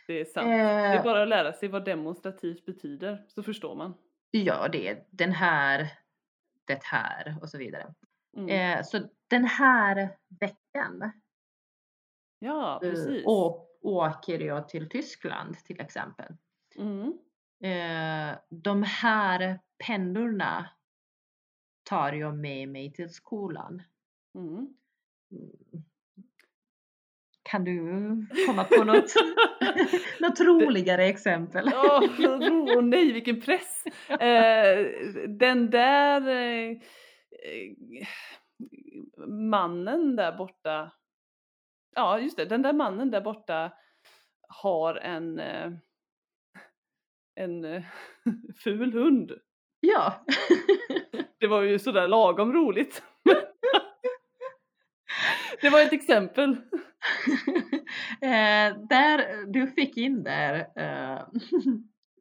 Det 0.06 0.20
är 0.20 0.24
sant. 0.24 0.46
Det 0.48 0.52
är 0.54 0.96
Eh, 0.96 1.02
bara 1.04 1.22
att 1.22 1.28
lära 1.28 1.52
sig 1.52 1.68
vad 1.68 1.84
demonstrativt 1.84 2.64
betyder 2.66 3.24
så 3.28 3.42
förstår 3.42 3.74
man. 3.74 3.94
Ja, 4.30 4.68
det 4.72 4.88
är 4.88 5.04
den 5.10 5.32
här, 5.32 5.88
det 6.66 6.82
här 6.84 7.36
och 7.42 7.48
så 7.50 7.58
vidare. 7.58 7.94
Mm. 8.36 8.48
Eh, 8.78 8.82
så 8.84 9.00
den 9.30 9.44
här 9.44 10.16
veckan 10.40 11.12
ja, 12.38 12.80
eh, 12.82 12.90
precis. 12.90 13.22
å- 13.26 13.66
åker 13.82 14.40
jag 14.40 14.68
till 14.68 14.88
Tyskland 14.88 15.56
till 15.64 15.80
exempel. 15.80 16.36
Mm. 16.78 17.18
De 18.48 18.82
här 18.82 19.60
pennorna 19.86 20.70
tar 21.82 22.12
jag 22.12 22.36
med 22.36 22.68
mig 22.68 22.92
till 22.92 23.10
skolan. 23.10 23.82
Mm. 24.34 24.54
Mm. 25.30 25.84
Kan 27.42 27.64
du 27.64 27.76
komma 28.46 28.64
på 28.64 28.84
något, 28.84 29.14
något 30.20 30.40
roligare 30.40 31.04
exempel? 31.04 31.70
Åh, 31.74 32.00
oh, 32.00 32.82
nej, 32.82 33.12
vilken 33.12 33.40
press! 33.40 33.84
Eh, 34.20 34.86
den 35.28 35.70
där 35.70 36.28
eh, 36.28 36.76
mannen 39.28 40.16
där 40.16 40.36
borta, 40.36 40.92
ja 41.94 42.18
just 42.18 42.36
det, 42.36 42.44
den 42.44 42.62
där 42.62 42.72
mannen 42.72 43.10
där 43.10 43.20
borta 43.20 43.72
har 44.48 44.94
en, 44.94 45.38
eh, 45.38 45.70
en 47.36 47.64
eh, 47.64 47.82
ful 48.64 48.92
hund. 48.92 49.32
Ja. 49.80 50.24
Det 51.40 51.46
var 51.46 51.62
ju 51.62 51.78
sådär 51.78 52.08
lagom 52.08 52.52
roligt. 52.52 53.02
Det 55.60 55.70
var 55.70 55.80
ett 55.82 55.92
exempel. 55.92 56.50
eh, 58.20 58.76
där 58.88 59.46
du 59.52 59.66
fick 59.66 59.96
in 59.96 60.22
där 60.22 60.54
eh, 60.76 61.22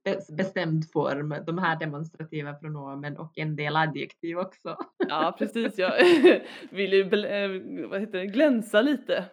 bes- 0.06 0.36
bestämd 0.38 0.92
form, 0.92 1.36
de 1.46 1.58
här 1.58 1.80
demonstrativa 1.80 2.54
pronomen 2.54 3.18
och 3.18 3.38
en 3.38 3.56
del 3.56 3.76
adjektiv 3.76 4.38
också. 4.38 4.78
Ja 4.98 5.36
precis, 5.40 5.78
jag 5.78 5.94
ville 6.72 6.96
ju 6.96 7.04
eh, 7.26 7.90
vad 7.90 8.00
heter 8.02 8.18
det, 8.20 8.26
glänsa 8.26 8.82
lite. 8.82 9.26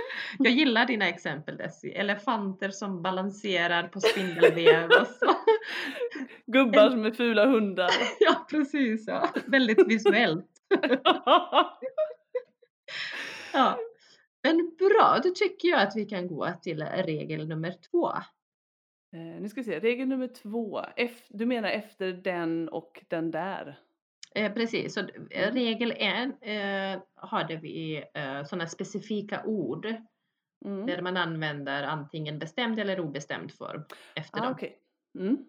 Jag 0.38 0.52
gillar 0.52 0.86
dina 0.86 1.08
exempel 1.08 1.56
Desi. 1.56 1.92
Elefanter 1.92 2.70
som 2.70 3.02
balanserar 3.02 3.88
på 3.88 4.00
spindelväv 4.00 4.90
och 5.00 5.06
så. 5.06 5.34
Gubbar 6.46 6.96
med 6.96 7.16
fula 7.16 7.46
hundar. 7.46 7.90
Ja 8.20 8.46
precis, 8.50 9.04
ja. 9.06 9.28
väldigt 9.46 9.88
visuellt. 9.88 10.46
Ja. 13.52 13.78
Men 14.42 14.56
bra, 14.78 15.20
då 15.22 15.30
tycker 15.30 15.68
jag 15.68 15.80
att 15.82 15.96
vi 15.96 16.04
kan 16.04 16.28
gå 16.28 16.48
till 16.62 16.82
regel 16.82 17.48
nummer 17.48 17.74
två. 17.90 18.08
Eh, 19.12 19.40
nu 19.40 19.48
ska 19.48 19.60
vi 19.60 19.64
se, 19.64 19.78
regel 19.80 20.08
nummer 20.08 20.28
två. 20.28 20.80
Ef- 20.96 21.26
du 21.28 21.46
menar 21.46 21.68
efter 21.68 22.12
den 22.12 22.68
och 22.68 23.04
den 23.08 23.30
där? 23.30 23.78
Eh, 24.34 24.52
precis, 24.52 24.94
så 24.94 25.00
eh, 25.30 25.52
regel 25.52 25.92
en 25.96 26.32
eh, 26.42 27.02
hade 27.14 27.56
vi 27.56 28.04
eh, 28.14 28.44
sådana 28.44 28.66
specifika 28.66 29.44
ord 29.44 29.86
Mm. 30.64 30.86
där 30.86 31.02
man 31.02 31.16
använder 31.16 31.82
antingen 31.82 32.38
bestämd 32.38 32.78
eller 32.78 33.00
obestämd 33.00 33.52
form 33.52 33.84
efter 34.14 34.38
Ah, 34.40 34.42
dem. 34.44 34.52
okej. 34.52 34.78
Mm. 35.18 35.44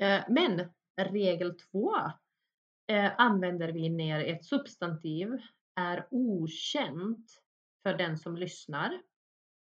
Eh, 0.00 0.24
men 0.28 0.70
regel 1.00 1.54
två 1.58 1.96
eh, 2.92 3.12
använder 3.18 3.72
vi 3.72 3.88
när 3.88 4.24
ett 4.24 4.44
substantiv 4.44 5.28
är 5.80 6.06
okänt 6.10 7.42
för 7.82 7.94
den 7.94 8.18
som 8.18 8.36
lyssnar 8.36 9.02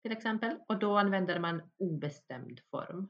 till 0.02 0.12
exempel 0.12 0.58
och 0.68 0.78
då 0.78 0.96
använder 0.96 1.38
man 1.40 1.62
obestämd 1.78 2.60
form. 2.70 3.08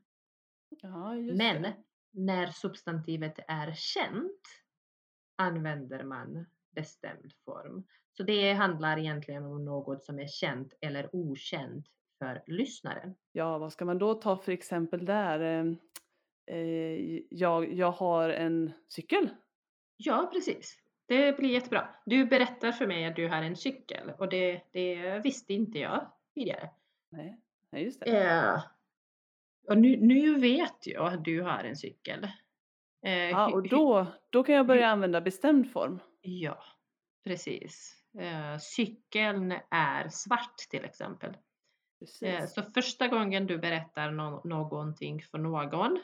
Ja, 0.82 1.14
just 1.16 1.38
Men 1.38 1.62
det. 1.62 1.76
när 2.12 2.46
substantivet 2.46 3.38
är 3.48 3.72
känt 3.72 4.42
använder 5.36 6.04
man 6.04 6.46
bestämd 6.70 7.32
form. 7.44 7.84
Så 8.16 8.22
det 8.22 8.52
handlar 8.52 8.98
egentligen 8.98 9.44
om 9.44 9.64
något 9.64 10.04
som 10.04 10.18
är 10.18 10.26
känt 10.26 10.74
eller 10.80 11.08
okänt 11.12 11.86
för 12.18 12.42
lyssnaren. 12.46 13.14
Ja, 13.32 13.58
vad 13.58 13.72
ska 13.72 13.84
man 13.84 13.98
då 13.98 14.14
ta 14.14 14.36
för 14.36 14.52
exempel 14.52 15.04
där? 15.04 15.40
Eh, 15.40 15.74
eh, 16.56 17.20
jag, 17.30 17.72
jag 17.72 17.90
har 17.90 18.28
en 18.28 18.72
cykel. 18.88 19.28
Ja, 19.96 20.30
precis. 20.32 20.78
Det 21.06 21.36
blir 21.36 21.50
jättebra. 21.50 21.88
Du 22.06 22.26
berättar 22.26 22.72
för 22.72 22.86
mig 22.86 23.04
att 23.04 23.16
du 23.16 23.28
har 23.28 23.42
en 23.42 23.56
cykel 23.56 24.12
och 24.18 24.28
det, 24.28 24.62
det 24.72 25.18
visste 25.18 25.54
inte 25.54 25.78
jag 25.78 26.10
tidigare. 26.34 26.70
Nej, 27.08 27.40
nej 27.70 27.84
just 27.84 28.00
det. 28.00 28.24
Eh, 28.24 28.62
och 29.68 29.78
nu, 29.78 29.96
nu 29.96 30.38
vet 30.38 30.86
jag 30.86 31.12
att 31.12 31.24
du 31.24 31.42
har 31.42 31.64
en 31.64 31.76
cykel. 31.76 32.28
Eh, 33.06 33.12
Ja, 33.30 33.52
och 33.54 33.62
hu- 33.64 33.68
då, 33.70 34.06
då 34.30 34.42
kan 34.44 34.54
jag 34.54 34.66
börja 34.66 34.88
använda 34.88 35.20
bestämd 35.20 35.72
form. 35.72 35.98
Ja, 36.20 36.58
precis. 37.24 38.02
Eh, 38.18 38.58
cykeln 38.58 39.54
är 39.70 40.08
svart 40.08 40.56
till 40.70 40.84
exempel. 40.84 41.36
Eh, 42.22 42.46
så 42.46 42.62
första 42.62 43.08
gången 43.08 43.46
du 43.46 43.58
berättar 43.58 44.10
nå- 44.10 44.40
någonting 44.44 45.22
för 45.22 45.38
någon 45.38 45.98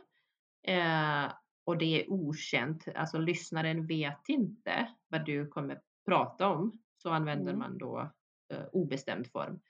eh, 0.66 1.32
och 1.64 1.78
det 1.78 2.02
är 2.02 2.10
okänt, 2.12 2.84
alltså 2.94 3.18
lyssnaren 3.18 3.86
vet 3.86 4.28
inte 4.28 4.88
vad 5.08 5.24
du 5.24 5.46
kommer 5.48 5.80
prata 6.06 6.48
om, 6.48 6.72
så 6.96 7.10
använder 7.10 7.52
Mm. 7.52 7.58
man 7.58 7.78
då 7.78 8.12
eh, 8.52 8.64
obestämd 8.72 9.30
form. 9.30 9.60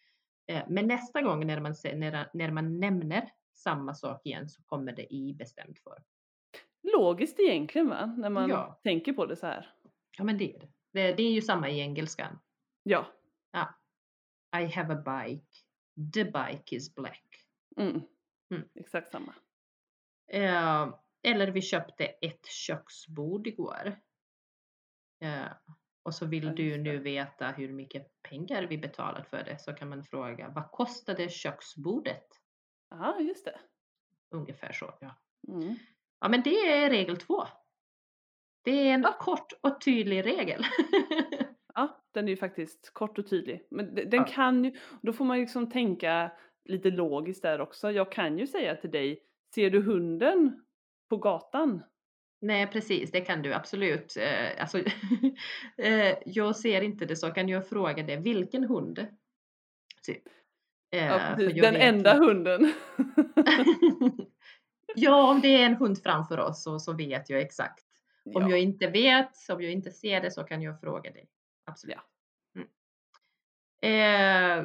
Eh, 0.47 0.63
men 0.69 0.87
nästa 0.87 1.23
gång 1.23 1.47
när 1.47 1.61
man, 1.61 1.75
när, 1.95 2.29
när 2.35 2.51
man 2.51 2.81
nämner 2.81 3.31
samma 3.55 3.95
sak 3.95 4.27
igen 4.27 4.49
så 4.49 4.63
kommer 4.63 4.93
det 4.93 5.15
i 5.15 5.35
bestämd 5.35 5.79
form. 5.79 6.03
Logiskt 6.83 7.41
egentligen 7.41 7.89
va? 7.89 8.07
När 8.07 8.31
man 8.31 8.51
Ja. 8.51 8.81
tänker 8.83 9.13
på 9.13 9.27
det 9.27 9.37
så 9.37 9.47
här. 9.47 9.75
Ja, 10.19 10.25
men 10.25 10.39
det 10.39 10.55
är 10.55 10.59
det. 10.61 10.69
Det, 10.93 11.13
det 11.13 11.23
är 11.23 11.33
ju 11.33 11.43
samma 11.43 11.69
i 11.69 11.81
engelskan. 11.81 12.39
Ja. 12.83 13.07
I 14.57 14.65
have 14.65 14.95
a 14.95 15.03
bike. 15.05 15.47
The 16.15 16.25
bike 16.25 16.77
is 16.77 16.95
black. 16.95 17.27
Mm. 17.77 18.01
Mm. 18.55 18.69
Exakt 18.75 19.13
samma. 19.13 19.35
Eh, 20.33 20.95
eller 21.23 21.51
vi 21.51 21.63
köpte 21.63 22.05
ett 22.05 22.47
köksbord 22.47 23.47
igår. 23.47 23.97
Eh, 25.25 25.53
och 26.03 26.15
så 26.15 26.27
vill 26.27 26.45
Ja, 26.45 26.53
du 26.53 26.79
nu 26.79 26.99
veta 26.99 27.49
hur 27.51 27.73
mycket 27.73 28.23
pengar 28.23 28.63
vi 28.67 28.79
betalat 28.79 29.29
för 29.29 29.45
det 29.45 29.59
så 29.59 29.73
kan 29.73 29.89
man 29.89 30.05
fråga 30.05 30.49
vad 30.49 30.71
kostade 30.71 31.29
köksbordet? 31.29 32.27
Ja, 32.91 33.21
just 33.21 33.45
det. 33.45 33.61
Ungefär 34.31 34.73
så. 34.73 34.95
Ja. 35.01 35.17
Mm. 35.49 35.75
Ja, 36.23 36.29
men 36.29 36.43
det 36.43 36.69
är 36.73 36.91
regel 36.91 37.17
två. 37.17 37.45
Det 38.65 38.71
är 38.89 38.95
en 38.95 39.03
Ja. 39.03 39.17
kort 39.21 39.53
och 39.61 39.81
tydlig 39.81 40.27
regel. 40.27 40.65
Ja, 41.75 42.03
den 42.15 42.25
är 42.25 42.29
ju 42.31 42.37
faktiskt 42.37 42.91
kort 42.95 43.19
och 43.19 43.29
tydlig. 43.31 43.67
Men 43.71 43.95
de- 43.95 44.05
den 44.05 44.21
Ja. 44.21 44.33
kan 44.35 44.65
ju, 44.65 44.73
då 45.03 45.13
får 45.13 45.25
man 45.25 45.37
ju 45.37 45.43
liksom 45.43 45.71
tänka 45.71 46.33
lite 46.65 46.91
logiskt 46.91 47.43
där 47.43 47.61
också. 47.61 47.91
Jag 47.93 48.13
kan 48.13 48.39
ju 48.39 48.47
säga 48.47 48.77
till 48.77 48.91
dig, 48.91 49.23
ser 49.55 49.71
du 49.71 49.83
hunden 49.83 50.65
på 51.11 51.17
gatan? 51.17 51.83
Nej, 52.41 52.67
precis, 52.67 53.11
det 53.11 53.21
kan 53.21 53.43
du 53.43 53.53
absolut. 53.55 54.17
Eh, 54.17 54.61
Alltså, 54.63 54.79
eh, 55.77 56.15
jag 56.27 56.57
ser 56.57 56.83
inte 56.83 57.05
det 57.05 57.17
så. 57.17 57.31
Kan 57.31 57.49
jag 57.49 57.69
fråga 57.69 58.03
dig, 58.03 58.17
vilken 58.21 58.65
hund? 58.65 59.07
Typ. 60.07 60.23
Eh, 60.95 61.07
Ja, 61.07 61.21
jag 61.39 61.55
Den 61.55 61.75
vet 61.75 61.83
enda 61.83 62.15
hunden. 62.15 62.73
Ja, 64.95 65.31
om 65.31 65.41
det 65.41 65.49
är 65.49 65.67
en 65.67 65.77
hund 65.77 66.03
framför 66.03 66.39
oss 66.41 66.63
så, 66.63 66.79
så 66.79 66.93
vet 66.93 67.31
jag 67.31 67.41
exakt. 67.41 67.85
Om 68.35 68.43
Ja. 68.43 68.51
jag 68.51 68.61
inte 68.61 68.87
vet, 68.87 69.31
om 69.51 69.63
jag 69.63 69.73
inte 69.73 69.91
ser 69.91 70.21
det 70.21 70.31
så 70.31 70.45
kan 70.45 70.63
jag 70.63 70.81
fråga 70.81 71.11
dig. 71.11 71.29
Absolut. 71.65 71.97
Ja. 71.97 72.03
Mm. 72.61 72.69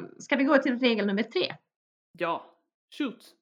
Eh, 0.02 0.08
ska 0.18 0.36
vi 0.36 0.44
gå 0.44 0.58
till 0.58 0.78
regel 0.78 1.06
nummer 1.06 1.22
tre? 1.22 1.54
ja, 2.12 2.54
shoot. 2.98 3.34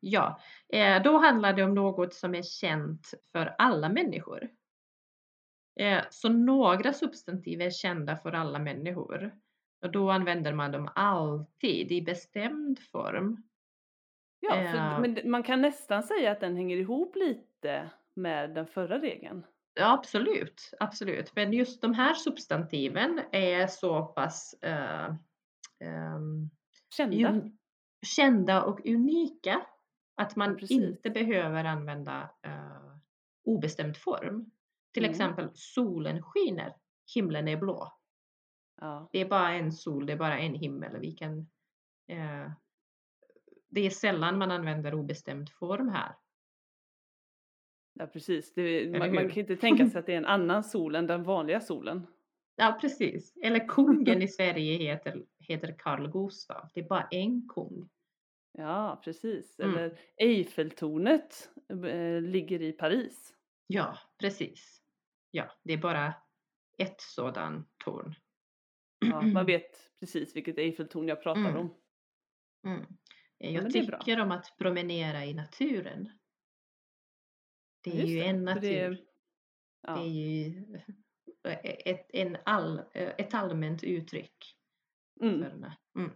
Ja, 0.00 0.40
eh, 0.68 1.02
då 1.02 1.18
handlar 1.18 1.52
det 1.52 1.62
om 1.62 1.74
något 1.74 2.14
som 2.14 2.34
är 2.34 2.42
känt 2.42 3.14
för 3.32 3.54
alla 3.58 3.88
människor. 3.88 4.48
Eh, 5.80 6.04
så 6.10 6.28
några 6.28 6.92
substantiv 6.92 7.60
är 7.60 7.70
kända 7.70 8.16
för 8.16 8.32
alla 8.32 8.58
människor. 8.58 9.34
Och 9.82 9.90
då 9.92 10.10
använder 10.10 10.52
man 10.52 10.72
dem 10.72 10.88
alltid 10.94 11.92
i 11.92 12.02
bestämd 12.02 12.78
form. 12.78 13.42
Ja, 14.40 14.50
för, 14.50 14.76
Eh. 14.76 15.00
men 15.00 15.30
man 15.30 15.42
kan 15.42 15.62
nästan 15.62 16.02
säga 16.02 16.32
att 16.32 16.40
den 16.40 16.56
hänger 16.56 16.76
ihop 16.76 17.16
lite 17.16 17.90
med 18.14 18.54
den 18.54 18.66
förra 18.66 18.98
regeln. 19.00 19.46
Ja, 19.74 19.92
absolut, 19.92 20.70
absolut. 20.80 21.36
Men 21.36 21.52
just 21.52 21.82
de 21.82 21.94
här 21.94 22.14
substantiven 22.14 23.20
är 23.32 23.66
så 23.66 24.02
pass 24.06 24.54
eh, 24.62 25.14
ehm, 25.80 26.50
Kända. 26.96 27.16
un- 27.30 27.56
kända 28.06 28.62
och 28.64 28.86
unika 28.86 29.66
att 30.14 30.36
man 30.36 30.56
precis. 30.56 30.70
inte 30.70 31.10
behöver 31.10 31.64
använda 31.64 32.30
eh, 32.42 32.96
obestämd 33.44 33.96
form. 33.96 34.50
Till 34.92 35.04
Mm. 35.04 35.10
exempel 35.10 35.50
solen 35.54 36.22
skiner, 36.22 36.76
himlen 37.14 37.48
är 37.48 37.56
blå. 37.56 37.92
Ja. 38.80 39.08
Det 39.12 39.18
är 39.20 39.28
bara 39.28 39.50
en 39.52 39.72
sol, 39.72 40.06
det 40.06 40.12
är 40.12 40.16
bara 40.16 40.38
en 40.38 40.54
himmel. 40.54 40.98
Vi 41.00 41.12
kan, 41.12 41.38
eh, 42.08 42.50
det 43.76 43.86
är 43.86 43.90
sällan 43.90 44.38
man 44.38 44.50
använder 44.50 44.94
obestämd 44.94 45.50
form 45.50 45.88
här. 45.88 46.14
ja, 47.92 48.06
precis. 48.06 48.54
Det, 48.54 48.98
man, 48.98 49.14
man 49.14 49.28
kan 49.28 49.38
inte 49.38 49.56
tänka 49.56 49.86
sig 49.90 49.98
att 50.00 50.06
det 50.06 50.12
är 50.12 50.16
en 50.18 50.26
annan 50.26 50.64
sol 50.64 50.94
än 50.94 51.06
den 51.06 51.22
vanliga 51.22 51.60
solen. 51.60 52.06
Ja, 52.56 52.78
precis. 52.80 53.36
Eller 53.42 53.68
kungen 53.68 54.22
i 54.22 54.28
Sverige 54.28 54.76
heter, 54.78 55.24
heter 55.38 55.74
Carl 55.78 56.10
Gustaf. 56.10 56.70
Det 56.74 56.80
är 56.80 56.88
bara 56.88 57.08
en 57.10 57.48
kung. 57.48 57.88
Ja, 58.52 59.00
precis. 59.04 59.58
Mm. 59.60 59.70
Eller 59.76 59.98
Eiffeltornet 60.16 61.50
eh, 61.88 62.20
ligger 62.22 62.62
i 62.62 62.72
Paris. 62.72 63.34
Ja, 63.66 63.98
precis. 64.18 64.82
Ja, 65.30 65.50
det 65.62 65.72
är 65.72 65.78
bara 65.78 66.14
ett 66.78 67.00
sådant 67.00 67.68
torn. 67.84 68.14
Ja, 68.98 69.20
man 69.22 69.46
vet 69.52 69.90
precis 70.00 70.36
vilket 70.36 70.58
Eiffeltorn 70.58 71.08
jag 71.08 71.22
pratar 71.22 71.40
Mm. 71.40 71.56
om. 71.56 71.74
Mm. 72.66 72.86
Ja, 73.38 73.50
Jag 73.50 73.72
det 73.72 73.86
bra. 73.86 73.98
tycker 73.98 74.20
om 74.20 74.30
att 74.32 74.54
promenera 74.58 75.24
i 75.24 75.34
naturen. 75.34 76.10
Det 77.84 77.90
är 77.90 77.94
Just 77.94 78.08
ju 78.08 78.18
det, 78.18 78.26
en 78.26 78.44
natur. 78.44 78.60
det 78.60 78.80
är- 78.80 78.90
Det 78.90 78.98
Ja, 79.82 80.00
är 80.02 80.06
ju 80.06 80.64
ett, 81.84 82.06
en 82.12 82.36
all, 82.44 82.82
ett 82.94 83.34
allmänt 83.34 83.84
uttryck. 83.84 84.56
mm. 85.22 85.42
Mm. 85.96 86.10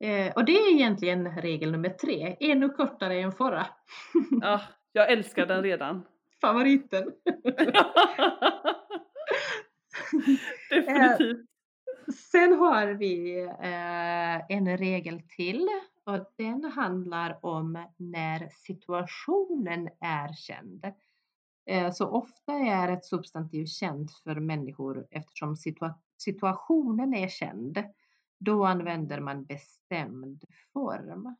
Eh, 0.00 0.32
och 0.34 0.44
det 0.44 0.52
är 0.52 0.72
egentligen 0.74 1.40
regel 1.40 1.72
nummer 1.72 1.88
tre, 1.88 2.36
ännu 2.40 2.68
kortare 2.68 3.20
än 3.20 3.32
förra. 3.32 3.66
ja, 4.40 4.60
jag 4.92 5.12
älskar 5.12 5.46
den 5.46 5.62
redan. 5.62 6.06
Favoriten. 6.40 7.12
Definitivt. 10.70 11.46
Sen 12.30 12.52
har 12.52 12.86
vi 12.86 13.40
eh, 13.44 14.56
en 14.56 14.76
regel 14.78 15.20
till 15.36 15.68
och 16.04 16.32
den 16.36 16.64
handlar 16.64 17.38
om 17.46 17.86
när 17.96 18.48
situationen 18.50 19.88
är 20.00 20.32
känd. 20.32 20.84
Eh, 21.66 21.92
så 21.92 22.08
ofta 22.08 22.52
är 22.52 22.88
ett 22.88 23.04
substantiv 23.04 23.66
känt 23.66 24.12
för 24.24 24.34
människor 24.34 25.06
eftersom 25.10 25.54
situa- 25.54 25.94
situationen 26.18 27.14
är 27.14 27.28
känd. 27.28 27.84
Då 28.40 28.64
använder 28.64 29.20
man 29.20 29.44
bestämd 29.44 30.44
form. 30.72 31.36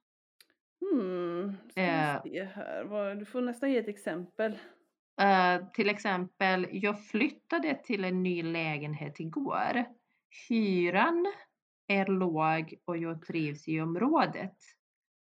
Hmm, 0.80 1.56
ska 1.70 1.80
Eh. 1.80 2.46
här. 2.46 3.14
Du 3.14 3.24
får 3.24 3.40
nästan 3.40 3.72
ge 3.72 3.78
ett 3.78 3.88
exempel. 3.88 4.58
Eh, 5.20 5.66
till 5.72 5.90
exempel, 5.90 6.68
jag 6.72 7.04
flyttade 7.06 7.74
till 7.84 8.04
en 8.04 8.22
ny 8.22 8.42
lägenhet 8.42 9.20
igår. 9.20 9.84
Hyran 10.48 11.32
är 11.86 12.06
låg 12.06 12.74
och 12.84 12.96
jag 12.96 13.22
trivs 13.26 13.68
i 13.68 13.80
området. 13.80 14.56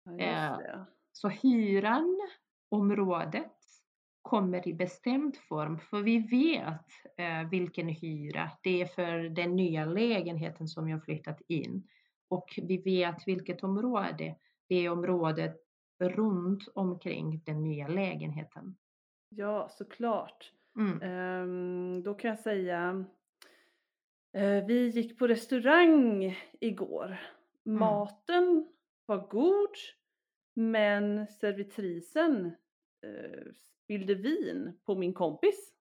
Ja, 0.05 0.63
Eh. 0.63 0.83
Så 1.13 1.29
hyran, 1.29 2.21
området, 2.69 3.53
kommer 4.23 4.69
i 4.69 4.75
bestämd 4.75 5.37
form 5.37 5.79
för 5.79 6.03
vi 6.03 6.19
vet 6.19 7.19
eh, 7.19 7.49
vilken 7.51 7.89
hyra 7.89 8.51
det 8.63 8.83
är 8.83 8.87
för 8.87 9.19
den 9.29 9.57
nya 9.57 9.85
lägenheten 9.85 10.69
som 10.69 10.89
jag 10.89 11.05
flyttat 11.05 11.41
in. 11.49 11.89
Och 12.29 12.59
vi 12.63 12.77
vet 12.77 13.29
vilket 13.29 13.63
område. 13.63 14.37
Det 14.69 14.75
är 14.75 14.91
området 14.91 15.57
runt 15.99 16.69
omkring 16.75 17.43
den 17.45 17.63
nya 17.63 17.89
lägenheten. 17.89 18.77
Ja, 19.29 19.69
såklart. 19.71 20.53
Mm. 20.79 21.03
Ehm, 21.03 22.03
då 22.03 22.15
kan 22.15 22.29
jag 22.29 22.39
säga. 22.39 23.05
Eh, 24.33 24.67
vi 24.67 24.89
gick 24.89 25.19
på 25.19 25.27
restaurang 25.27 26.37
igår. 26.61 27.17
Mm. 27.67 27.79
Maten 27.79 28.67
var 29.07 29.29
god. 29.29 29.71
Men 30.55 31.27
servitrisen 31.27 32.47
eh, 33.07 33.53
spillde 33.85 34.15
vin 34.15 34.79
på 34.87 34.95
min 34.95 35.15
kompis. 35.15 35.73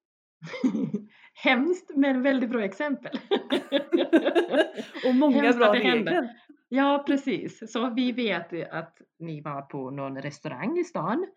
Hemskt 1.34 1.92
men 1.96 2.22
väldigt 2.22 2.50
bra 2.50 2.64
exempel. 2.64 3.20
Och 5.08 5.16
många 5.16 5.42
Hemskt 5.42 5.60
bra 5.60 5.74
regler. 5.74 6.30
Ja, 6.70 7.04
precis. 7.08 7.72
Så 7.72 7.90
vi 7.90 8.12
vet 8.12 8.72
att 8.72 9.02
ni 9.20 9.42
var 9.42 9.62
på 9.62 9.92
någon 9.92 10.22
restaurang 10.22 10.78
i 10.78 10.84
stan 10.84 11.28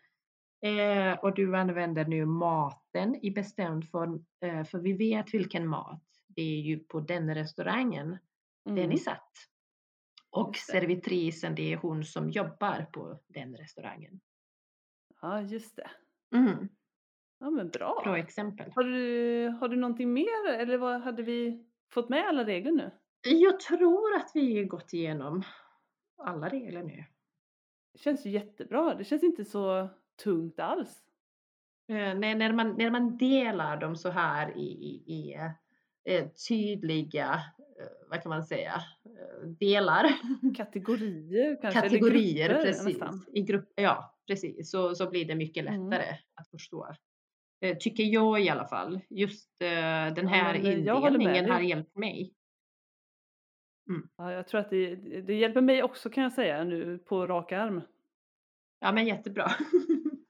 eh, 0.64 1.18
och 1.18 1.34
du 1.34 1.56
använder 1.56 2.04
nu 2.04 2.26
maten 2.26 3.14
i 3.22 3.30
bestämd 3.30 3.90
form 3.90 4.24
eh, 4.44 4.64
för 4.64 4.78
vi 4.78 4.92
vet 4.92 5.34
vilken 5.34 5.68
mat. 5.68 6.02
Det 6.38 6.42
är 6.42 6.60
ju 6.60 6.78
på 6.78 7.00
den 7.00 7.34
restaurangen 7.34 8.18
där 8.64 8.72
Mm. 8.72 8.88
ni 8.90 8.98
satt. 8.98 9.32
Och 10.30 10.56
servitrisen, 10.56 11.54
det 11.54 11.72
är 11.72 11.76
hon 11.76 12.04
som 12.04 12.30
jobbar 12.30 12.86
på 12.92 13.20
den 13.26 13.56
restaurangen. 13.56 14.20
Ja, 15.22 15.40
just 15.42 15.76
det. 15.76 15.90
Mm, 16.36 16.68
Ja, 17.38 17.50
men 17.50 17.68
bra. 17.68 18.00
bra 18.04 18.18
exempel. 18.18 18.72
Har 18.74 18.82
du, 18.84 19.48
har 19.60 19.68
du 19.68 19.76
någonting 19.76 20.12
mer 20.12 20.48
eller 20.48 20.78
vad 20.78 21.00
hade 21.00 21.22
vi 21.22 21.66
fått 21.92 22.08
med 22.08 22.28
alla 22.28 22.44
regler 22.44 22.72
nu? 22.72 22.90
Jag 23.22 23.60
tror 23.60 24.16
att 24.16 24.30
vi 24.34 24.64
gått 24.64 24.92
igenom 24.92 25.42
alla 26.16 26.48
regler 26.48 26.82
nu. 26.82 27.04
Det 27.92 27.98
känns 27.98 28.26
ju 28.26 28.30
jättebra. 28.30 28.94
Det 28.94 29.04
känns 29.04 29.22
inte 29.22 29.44
så 29.44 29.88
tungt 30.24 30.58
alls. 30.60 31.02
Eh, 31.88 31.94
när, 32.18 32.34
när, 32.34 32.52
man, 32.52 32.74
när 32.78 32.90
man 32.90 33.16
delar 33.16 33.76
dem 33.76 33.96
så 33.96 34.10
här 34.10 34.56
i, 34.56 34.66
i, 34.66 35.02
i 35.14 35.34
eh, 35.34 35.50
tydliga, 36.48 37.32
eh, 37.80 38.08
vad 38.10 38.22
kan 38.22 38.30
man 38.30 38.44
säga, 38.44 38.74
eh, 39.04 39.48
delar, 39.48 40.04
Kategorier 40.56 41.58
kanske? 41.62 41.80
kategorier 41.80 42.48
grupper 42.48 42.62
precis. 42.64 42.84
nästan. 42.84 43.24
I 43.32 43.42
grupp, 43.42 43.72
ja, 43.76 44.14
precis. 44.26 44.70
Så, 44.70 44.94
så 44.94 45.10
blir 45.10 45.24
det 45.24 45.34
mycket 45.34 45.66
Mm. 45.66 45.90
lättare 45.90 46.16
att 46.34 46.48
förstå. 46.50 46.88
Eh, 47.60 47.76
tycker 47.76 48.04
jag 48.04 48.40
i 48.42 48.48
alla 48.48 48.66
fall. 48.68 49.00
Just 49.10 49.62
eh, 49.62 49.68
den 50.14 50.16
Ja, 50.16 50.28
här 50.28 50.54
eh, 50.54 50.62
med 50.62 50.72
indelningen 50.78 51.50
har 51.50 51.60
hjälpt 51.60 51.96
mig. 51.96 52.34
Ja, 54.16 54.32
jag 54.32 54.48
tror 54.48 54.60
att 54.60 54.70
det, 54.70 54.96
det 55.20 55.34
hjälper 55.34 55.60
mig 55.60 55.82
också 55.82 56.10
kan 56.10 56.22
jag 56.22 56.32
säga 56.32 56.64
nu 56.64 56.98
på 56.98 57.26
rak 57.26 57.52
arm. 57.52 57.80
Ja, 58.80 58.92
men 58.92 59.06
jättebra. 59.06 59.50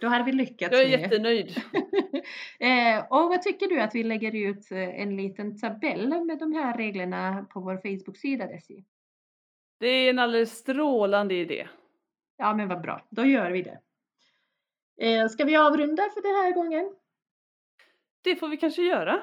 Då 0.00 0.08
hade 0.08 0.24
vi 0.24 0.32
lyckats. 0.32 0.72
Jag 0.72 0.82
är 0.82 0.90
med. 0.90 1.00
jättenöjd. 1.00 1.56
eh, 2.58 3.04
och 3.10 3.28
vad 3.28 3.42
tycker 3.42 3.68
du 3.68 3.80
att 3.80 3.94
vi 3.94 4.02
lägger 4.02 4.34
ut 4.34 4.70
eh, 4.70 5.00
en 5.00 5.16
liten 5.16 5.58
tabell 5.58 6.24
med 6.24 6.38
de 6.38 6.52
här 6.52 6.76
reglerna 6.76 7.46
på 7.50 7.60
vår 7.60 7.76
Facebook-sida 7.76 8.46
Desi? 8.46 8.84
Det 9.78 9.86
är 9.86 10.10
en 10.10 10.18
alldeles 10.18 10.58
strålande 10.58 11.34
idé. 11.34 11.68
Ja 12.36 12.54
men 12.54 12.68
vad 12.68 12.80
bra, 12.80 13.06
då 13.10 13.24
gör 13.24 13.50
vi 13.50 13.62
det. 13.62 13.80
Eh, 15.00 15.28
ska 15.28 15.44
vi 15.44 15.56
avrunda 15.56 16.02
för 16.14 16.22
den 16.22 16.44
här 16.44 16.52
gången? 16.52 16.96
Det 18.22 18.36
får 18.36 18.48
vi 18.48 18.56
kanske 18.56 18.82
göra. 18.82 19.20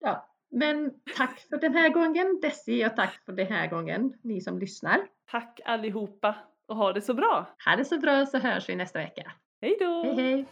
Ja, 0.00 0.28
men 0.50 1.00
tack 1.16 1.40
för 1.40 1.56
den 1.56 1.74
här 1.74 1.88
gången 1.88 2.40
Desi 2.42 2.86
och 2.86 2.96
tack 2.96 3.24
för 3.24 3.32
den 3.32 3.46
här 3.46 3.66
gången 3.66 4.18
ni 4.22 4.40
som 4.40 4.58
lyssnar. 4.58 5.08
Tack 5.30 5.60
allihopa 5.64 6.34
och 6.66 6.76
ha 6.76 6.92
det 6.92 7.00
så 7.00 7.14
bra. 7.14 7.56
Ha 7.64 7.76
det 7.76 7.84
så 7.84 7.98
bra 7.98 8.26
så 8.26 8.38
hörs 8.38 8.68
vi 8.68 8.76
nästa 8.76 8.98
vecka. 8.98 9.32
Hej 9.60 9.76
då! 9.80 10.02
Hej 10.02 10.14
hej! 10.16 10.44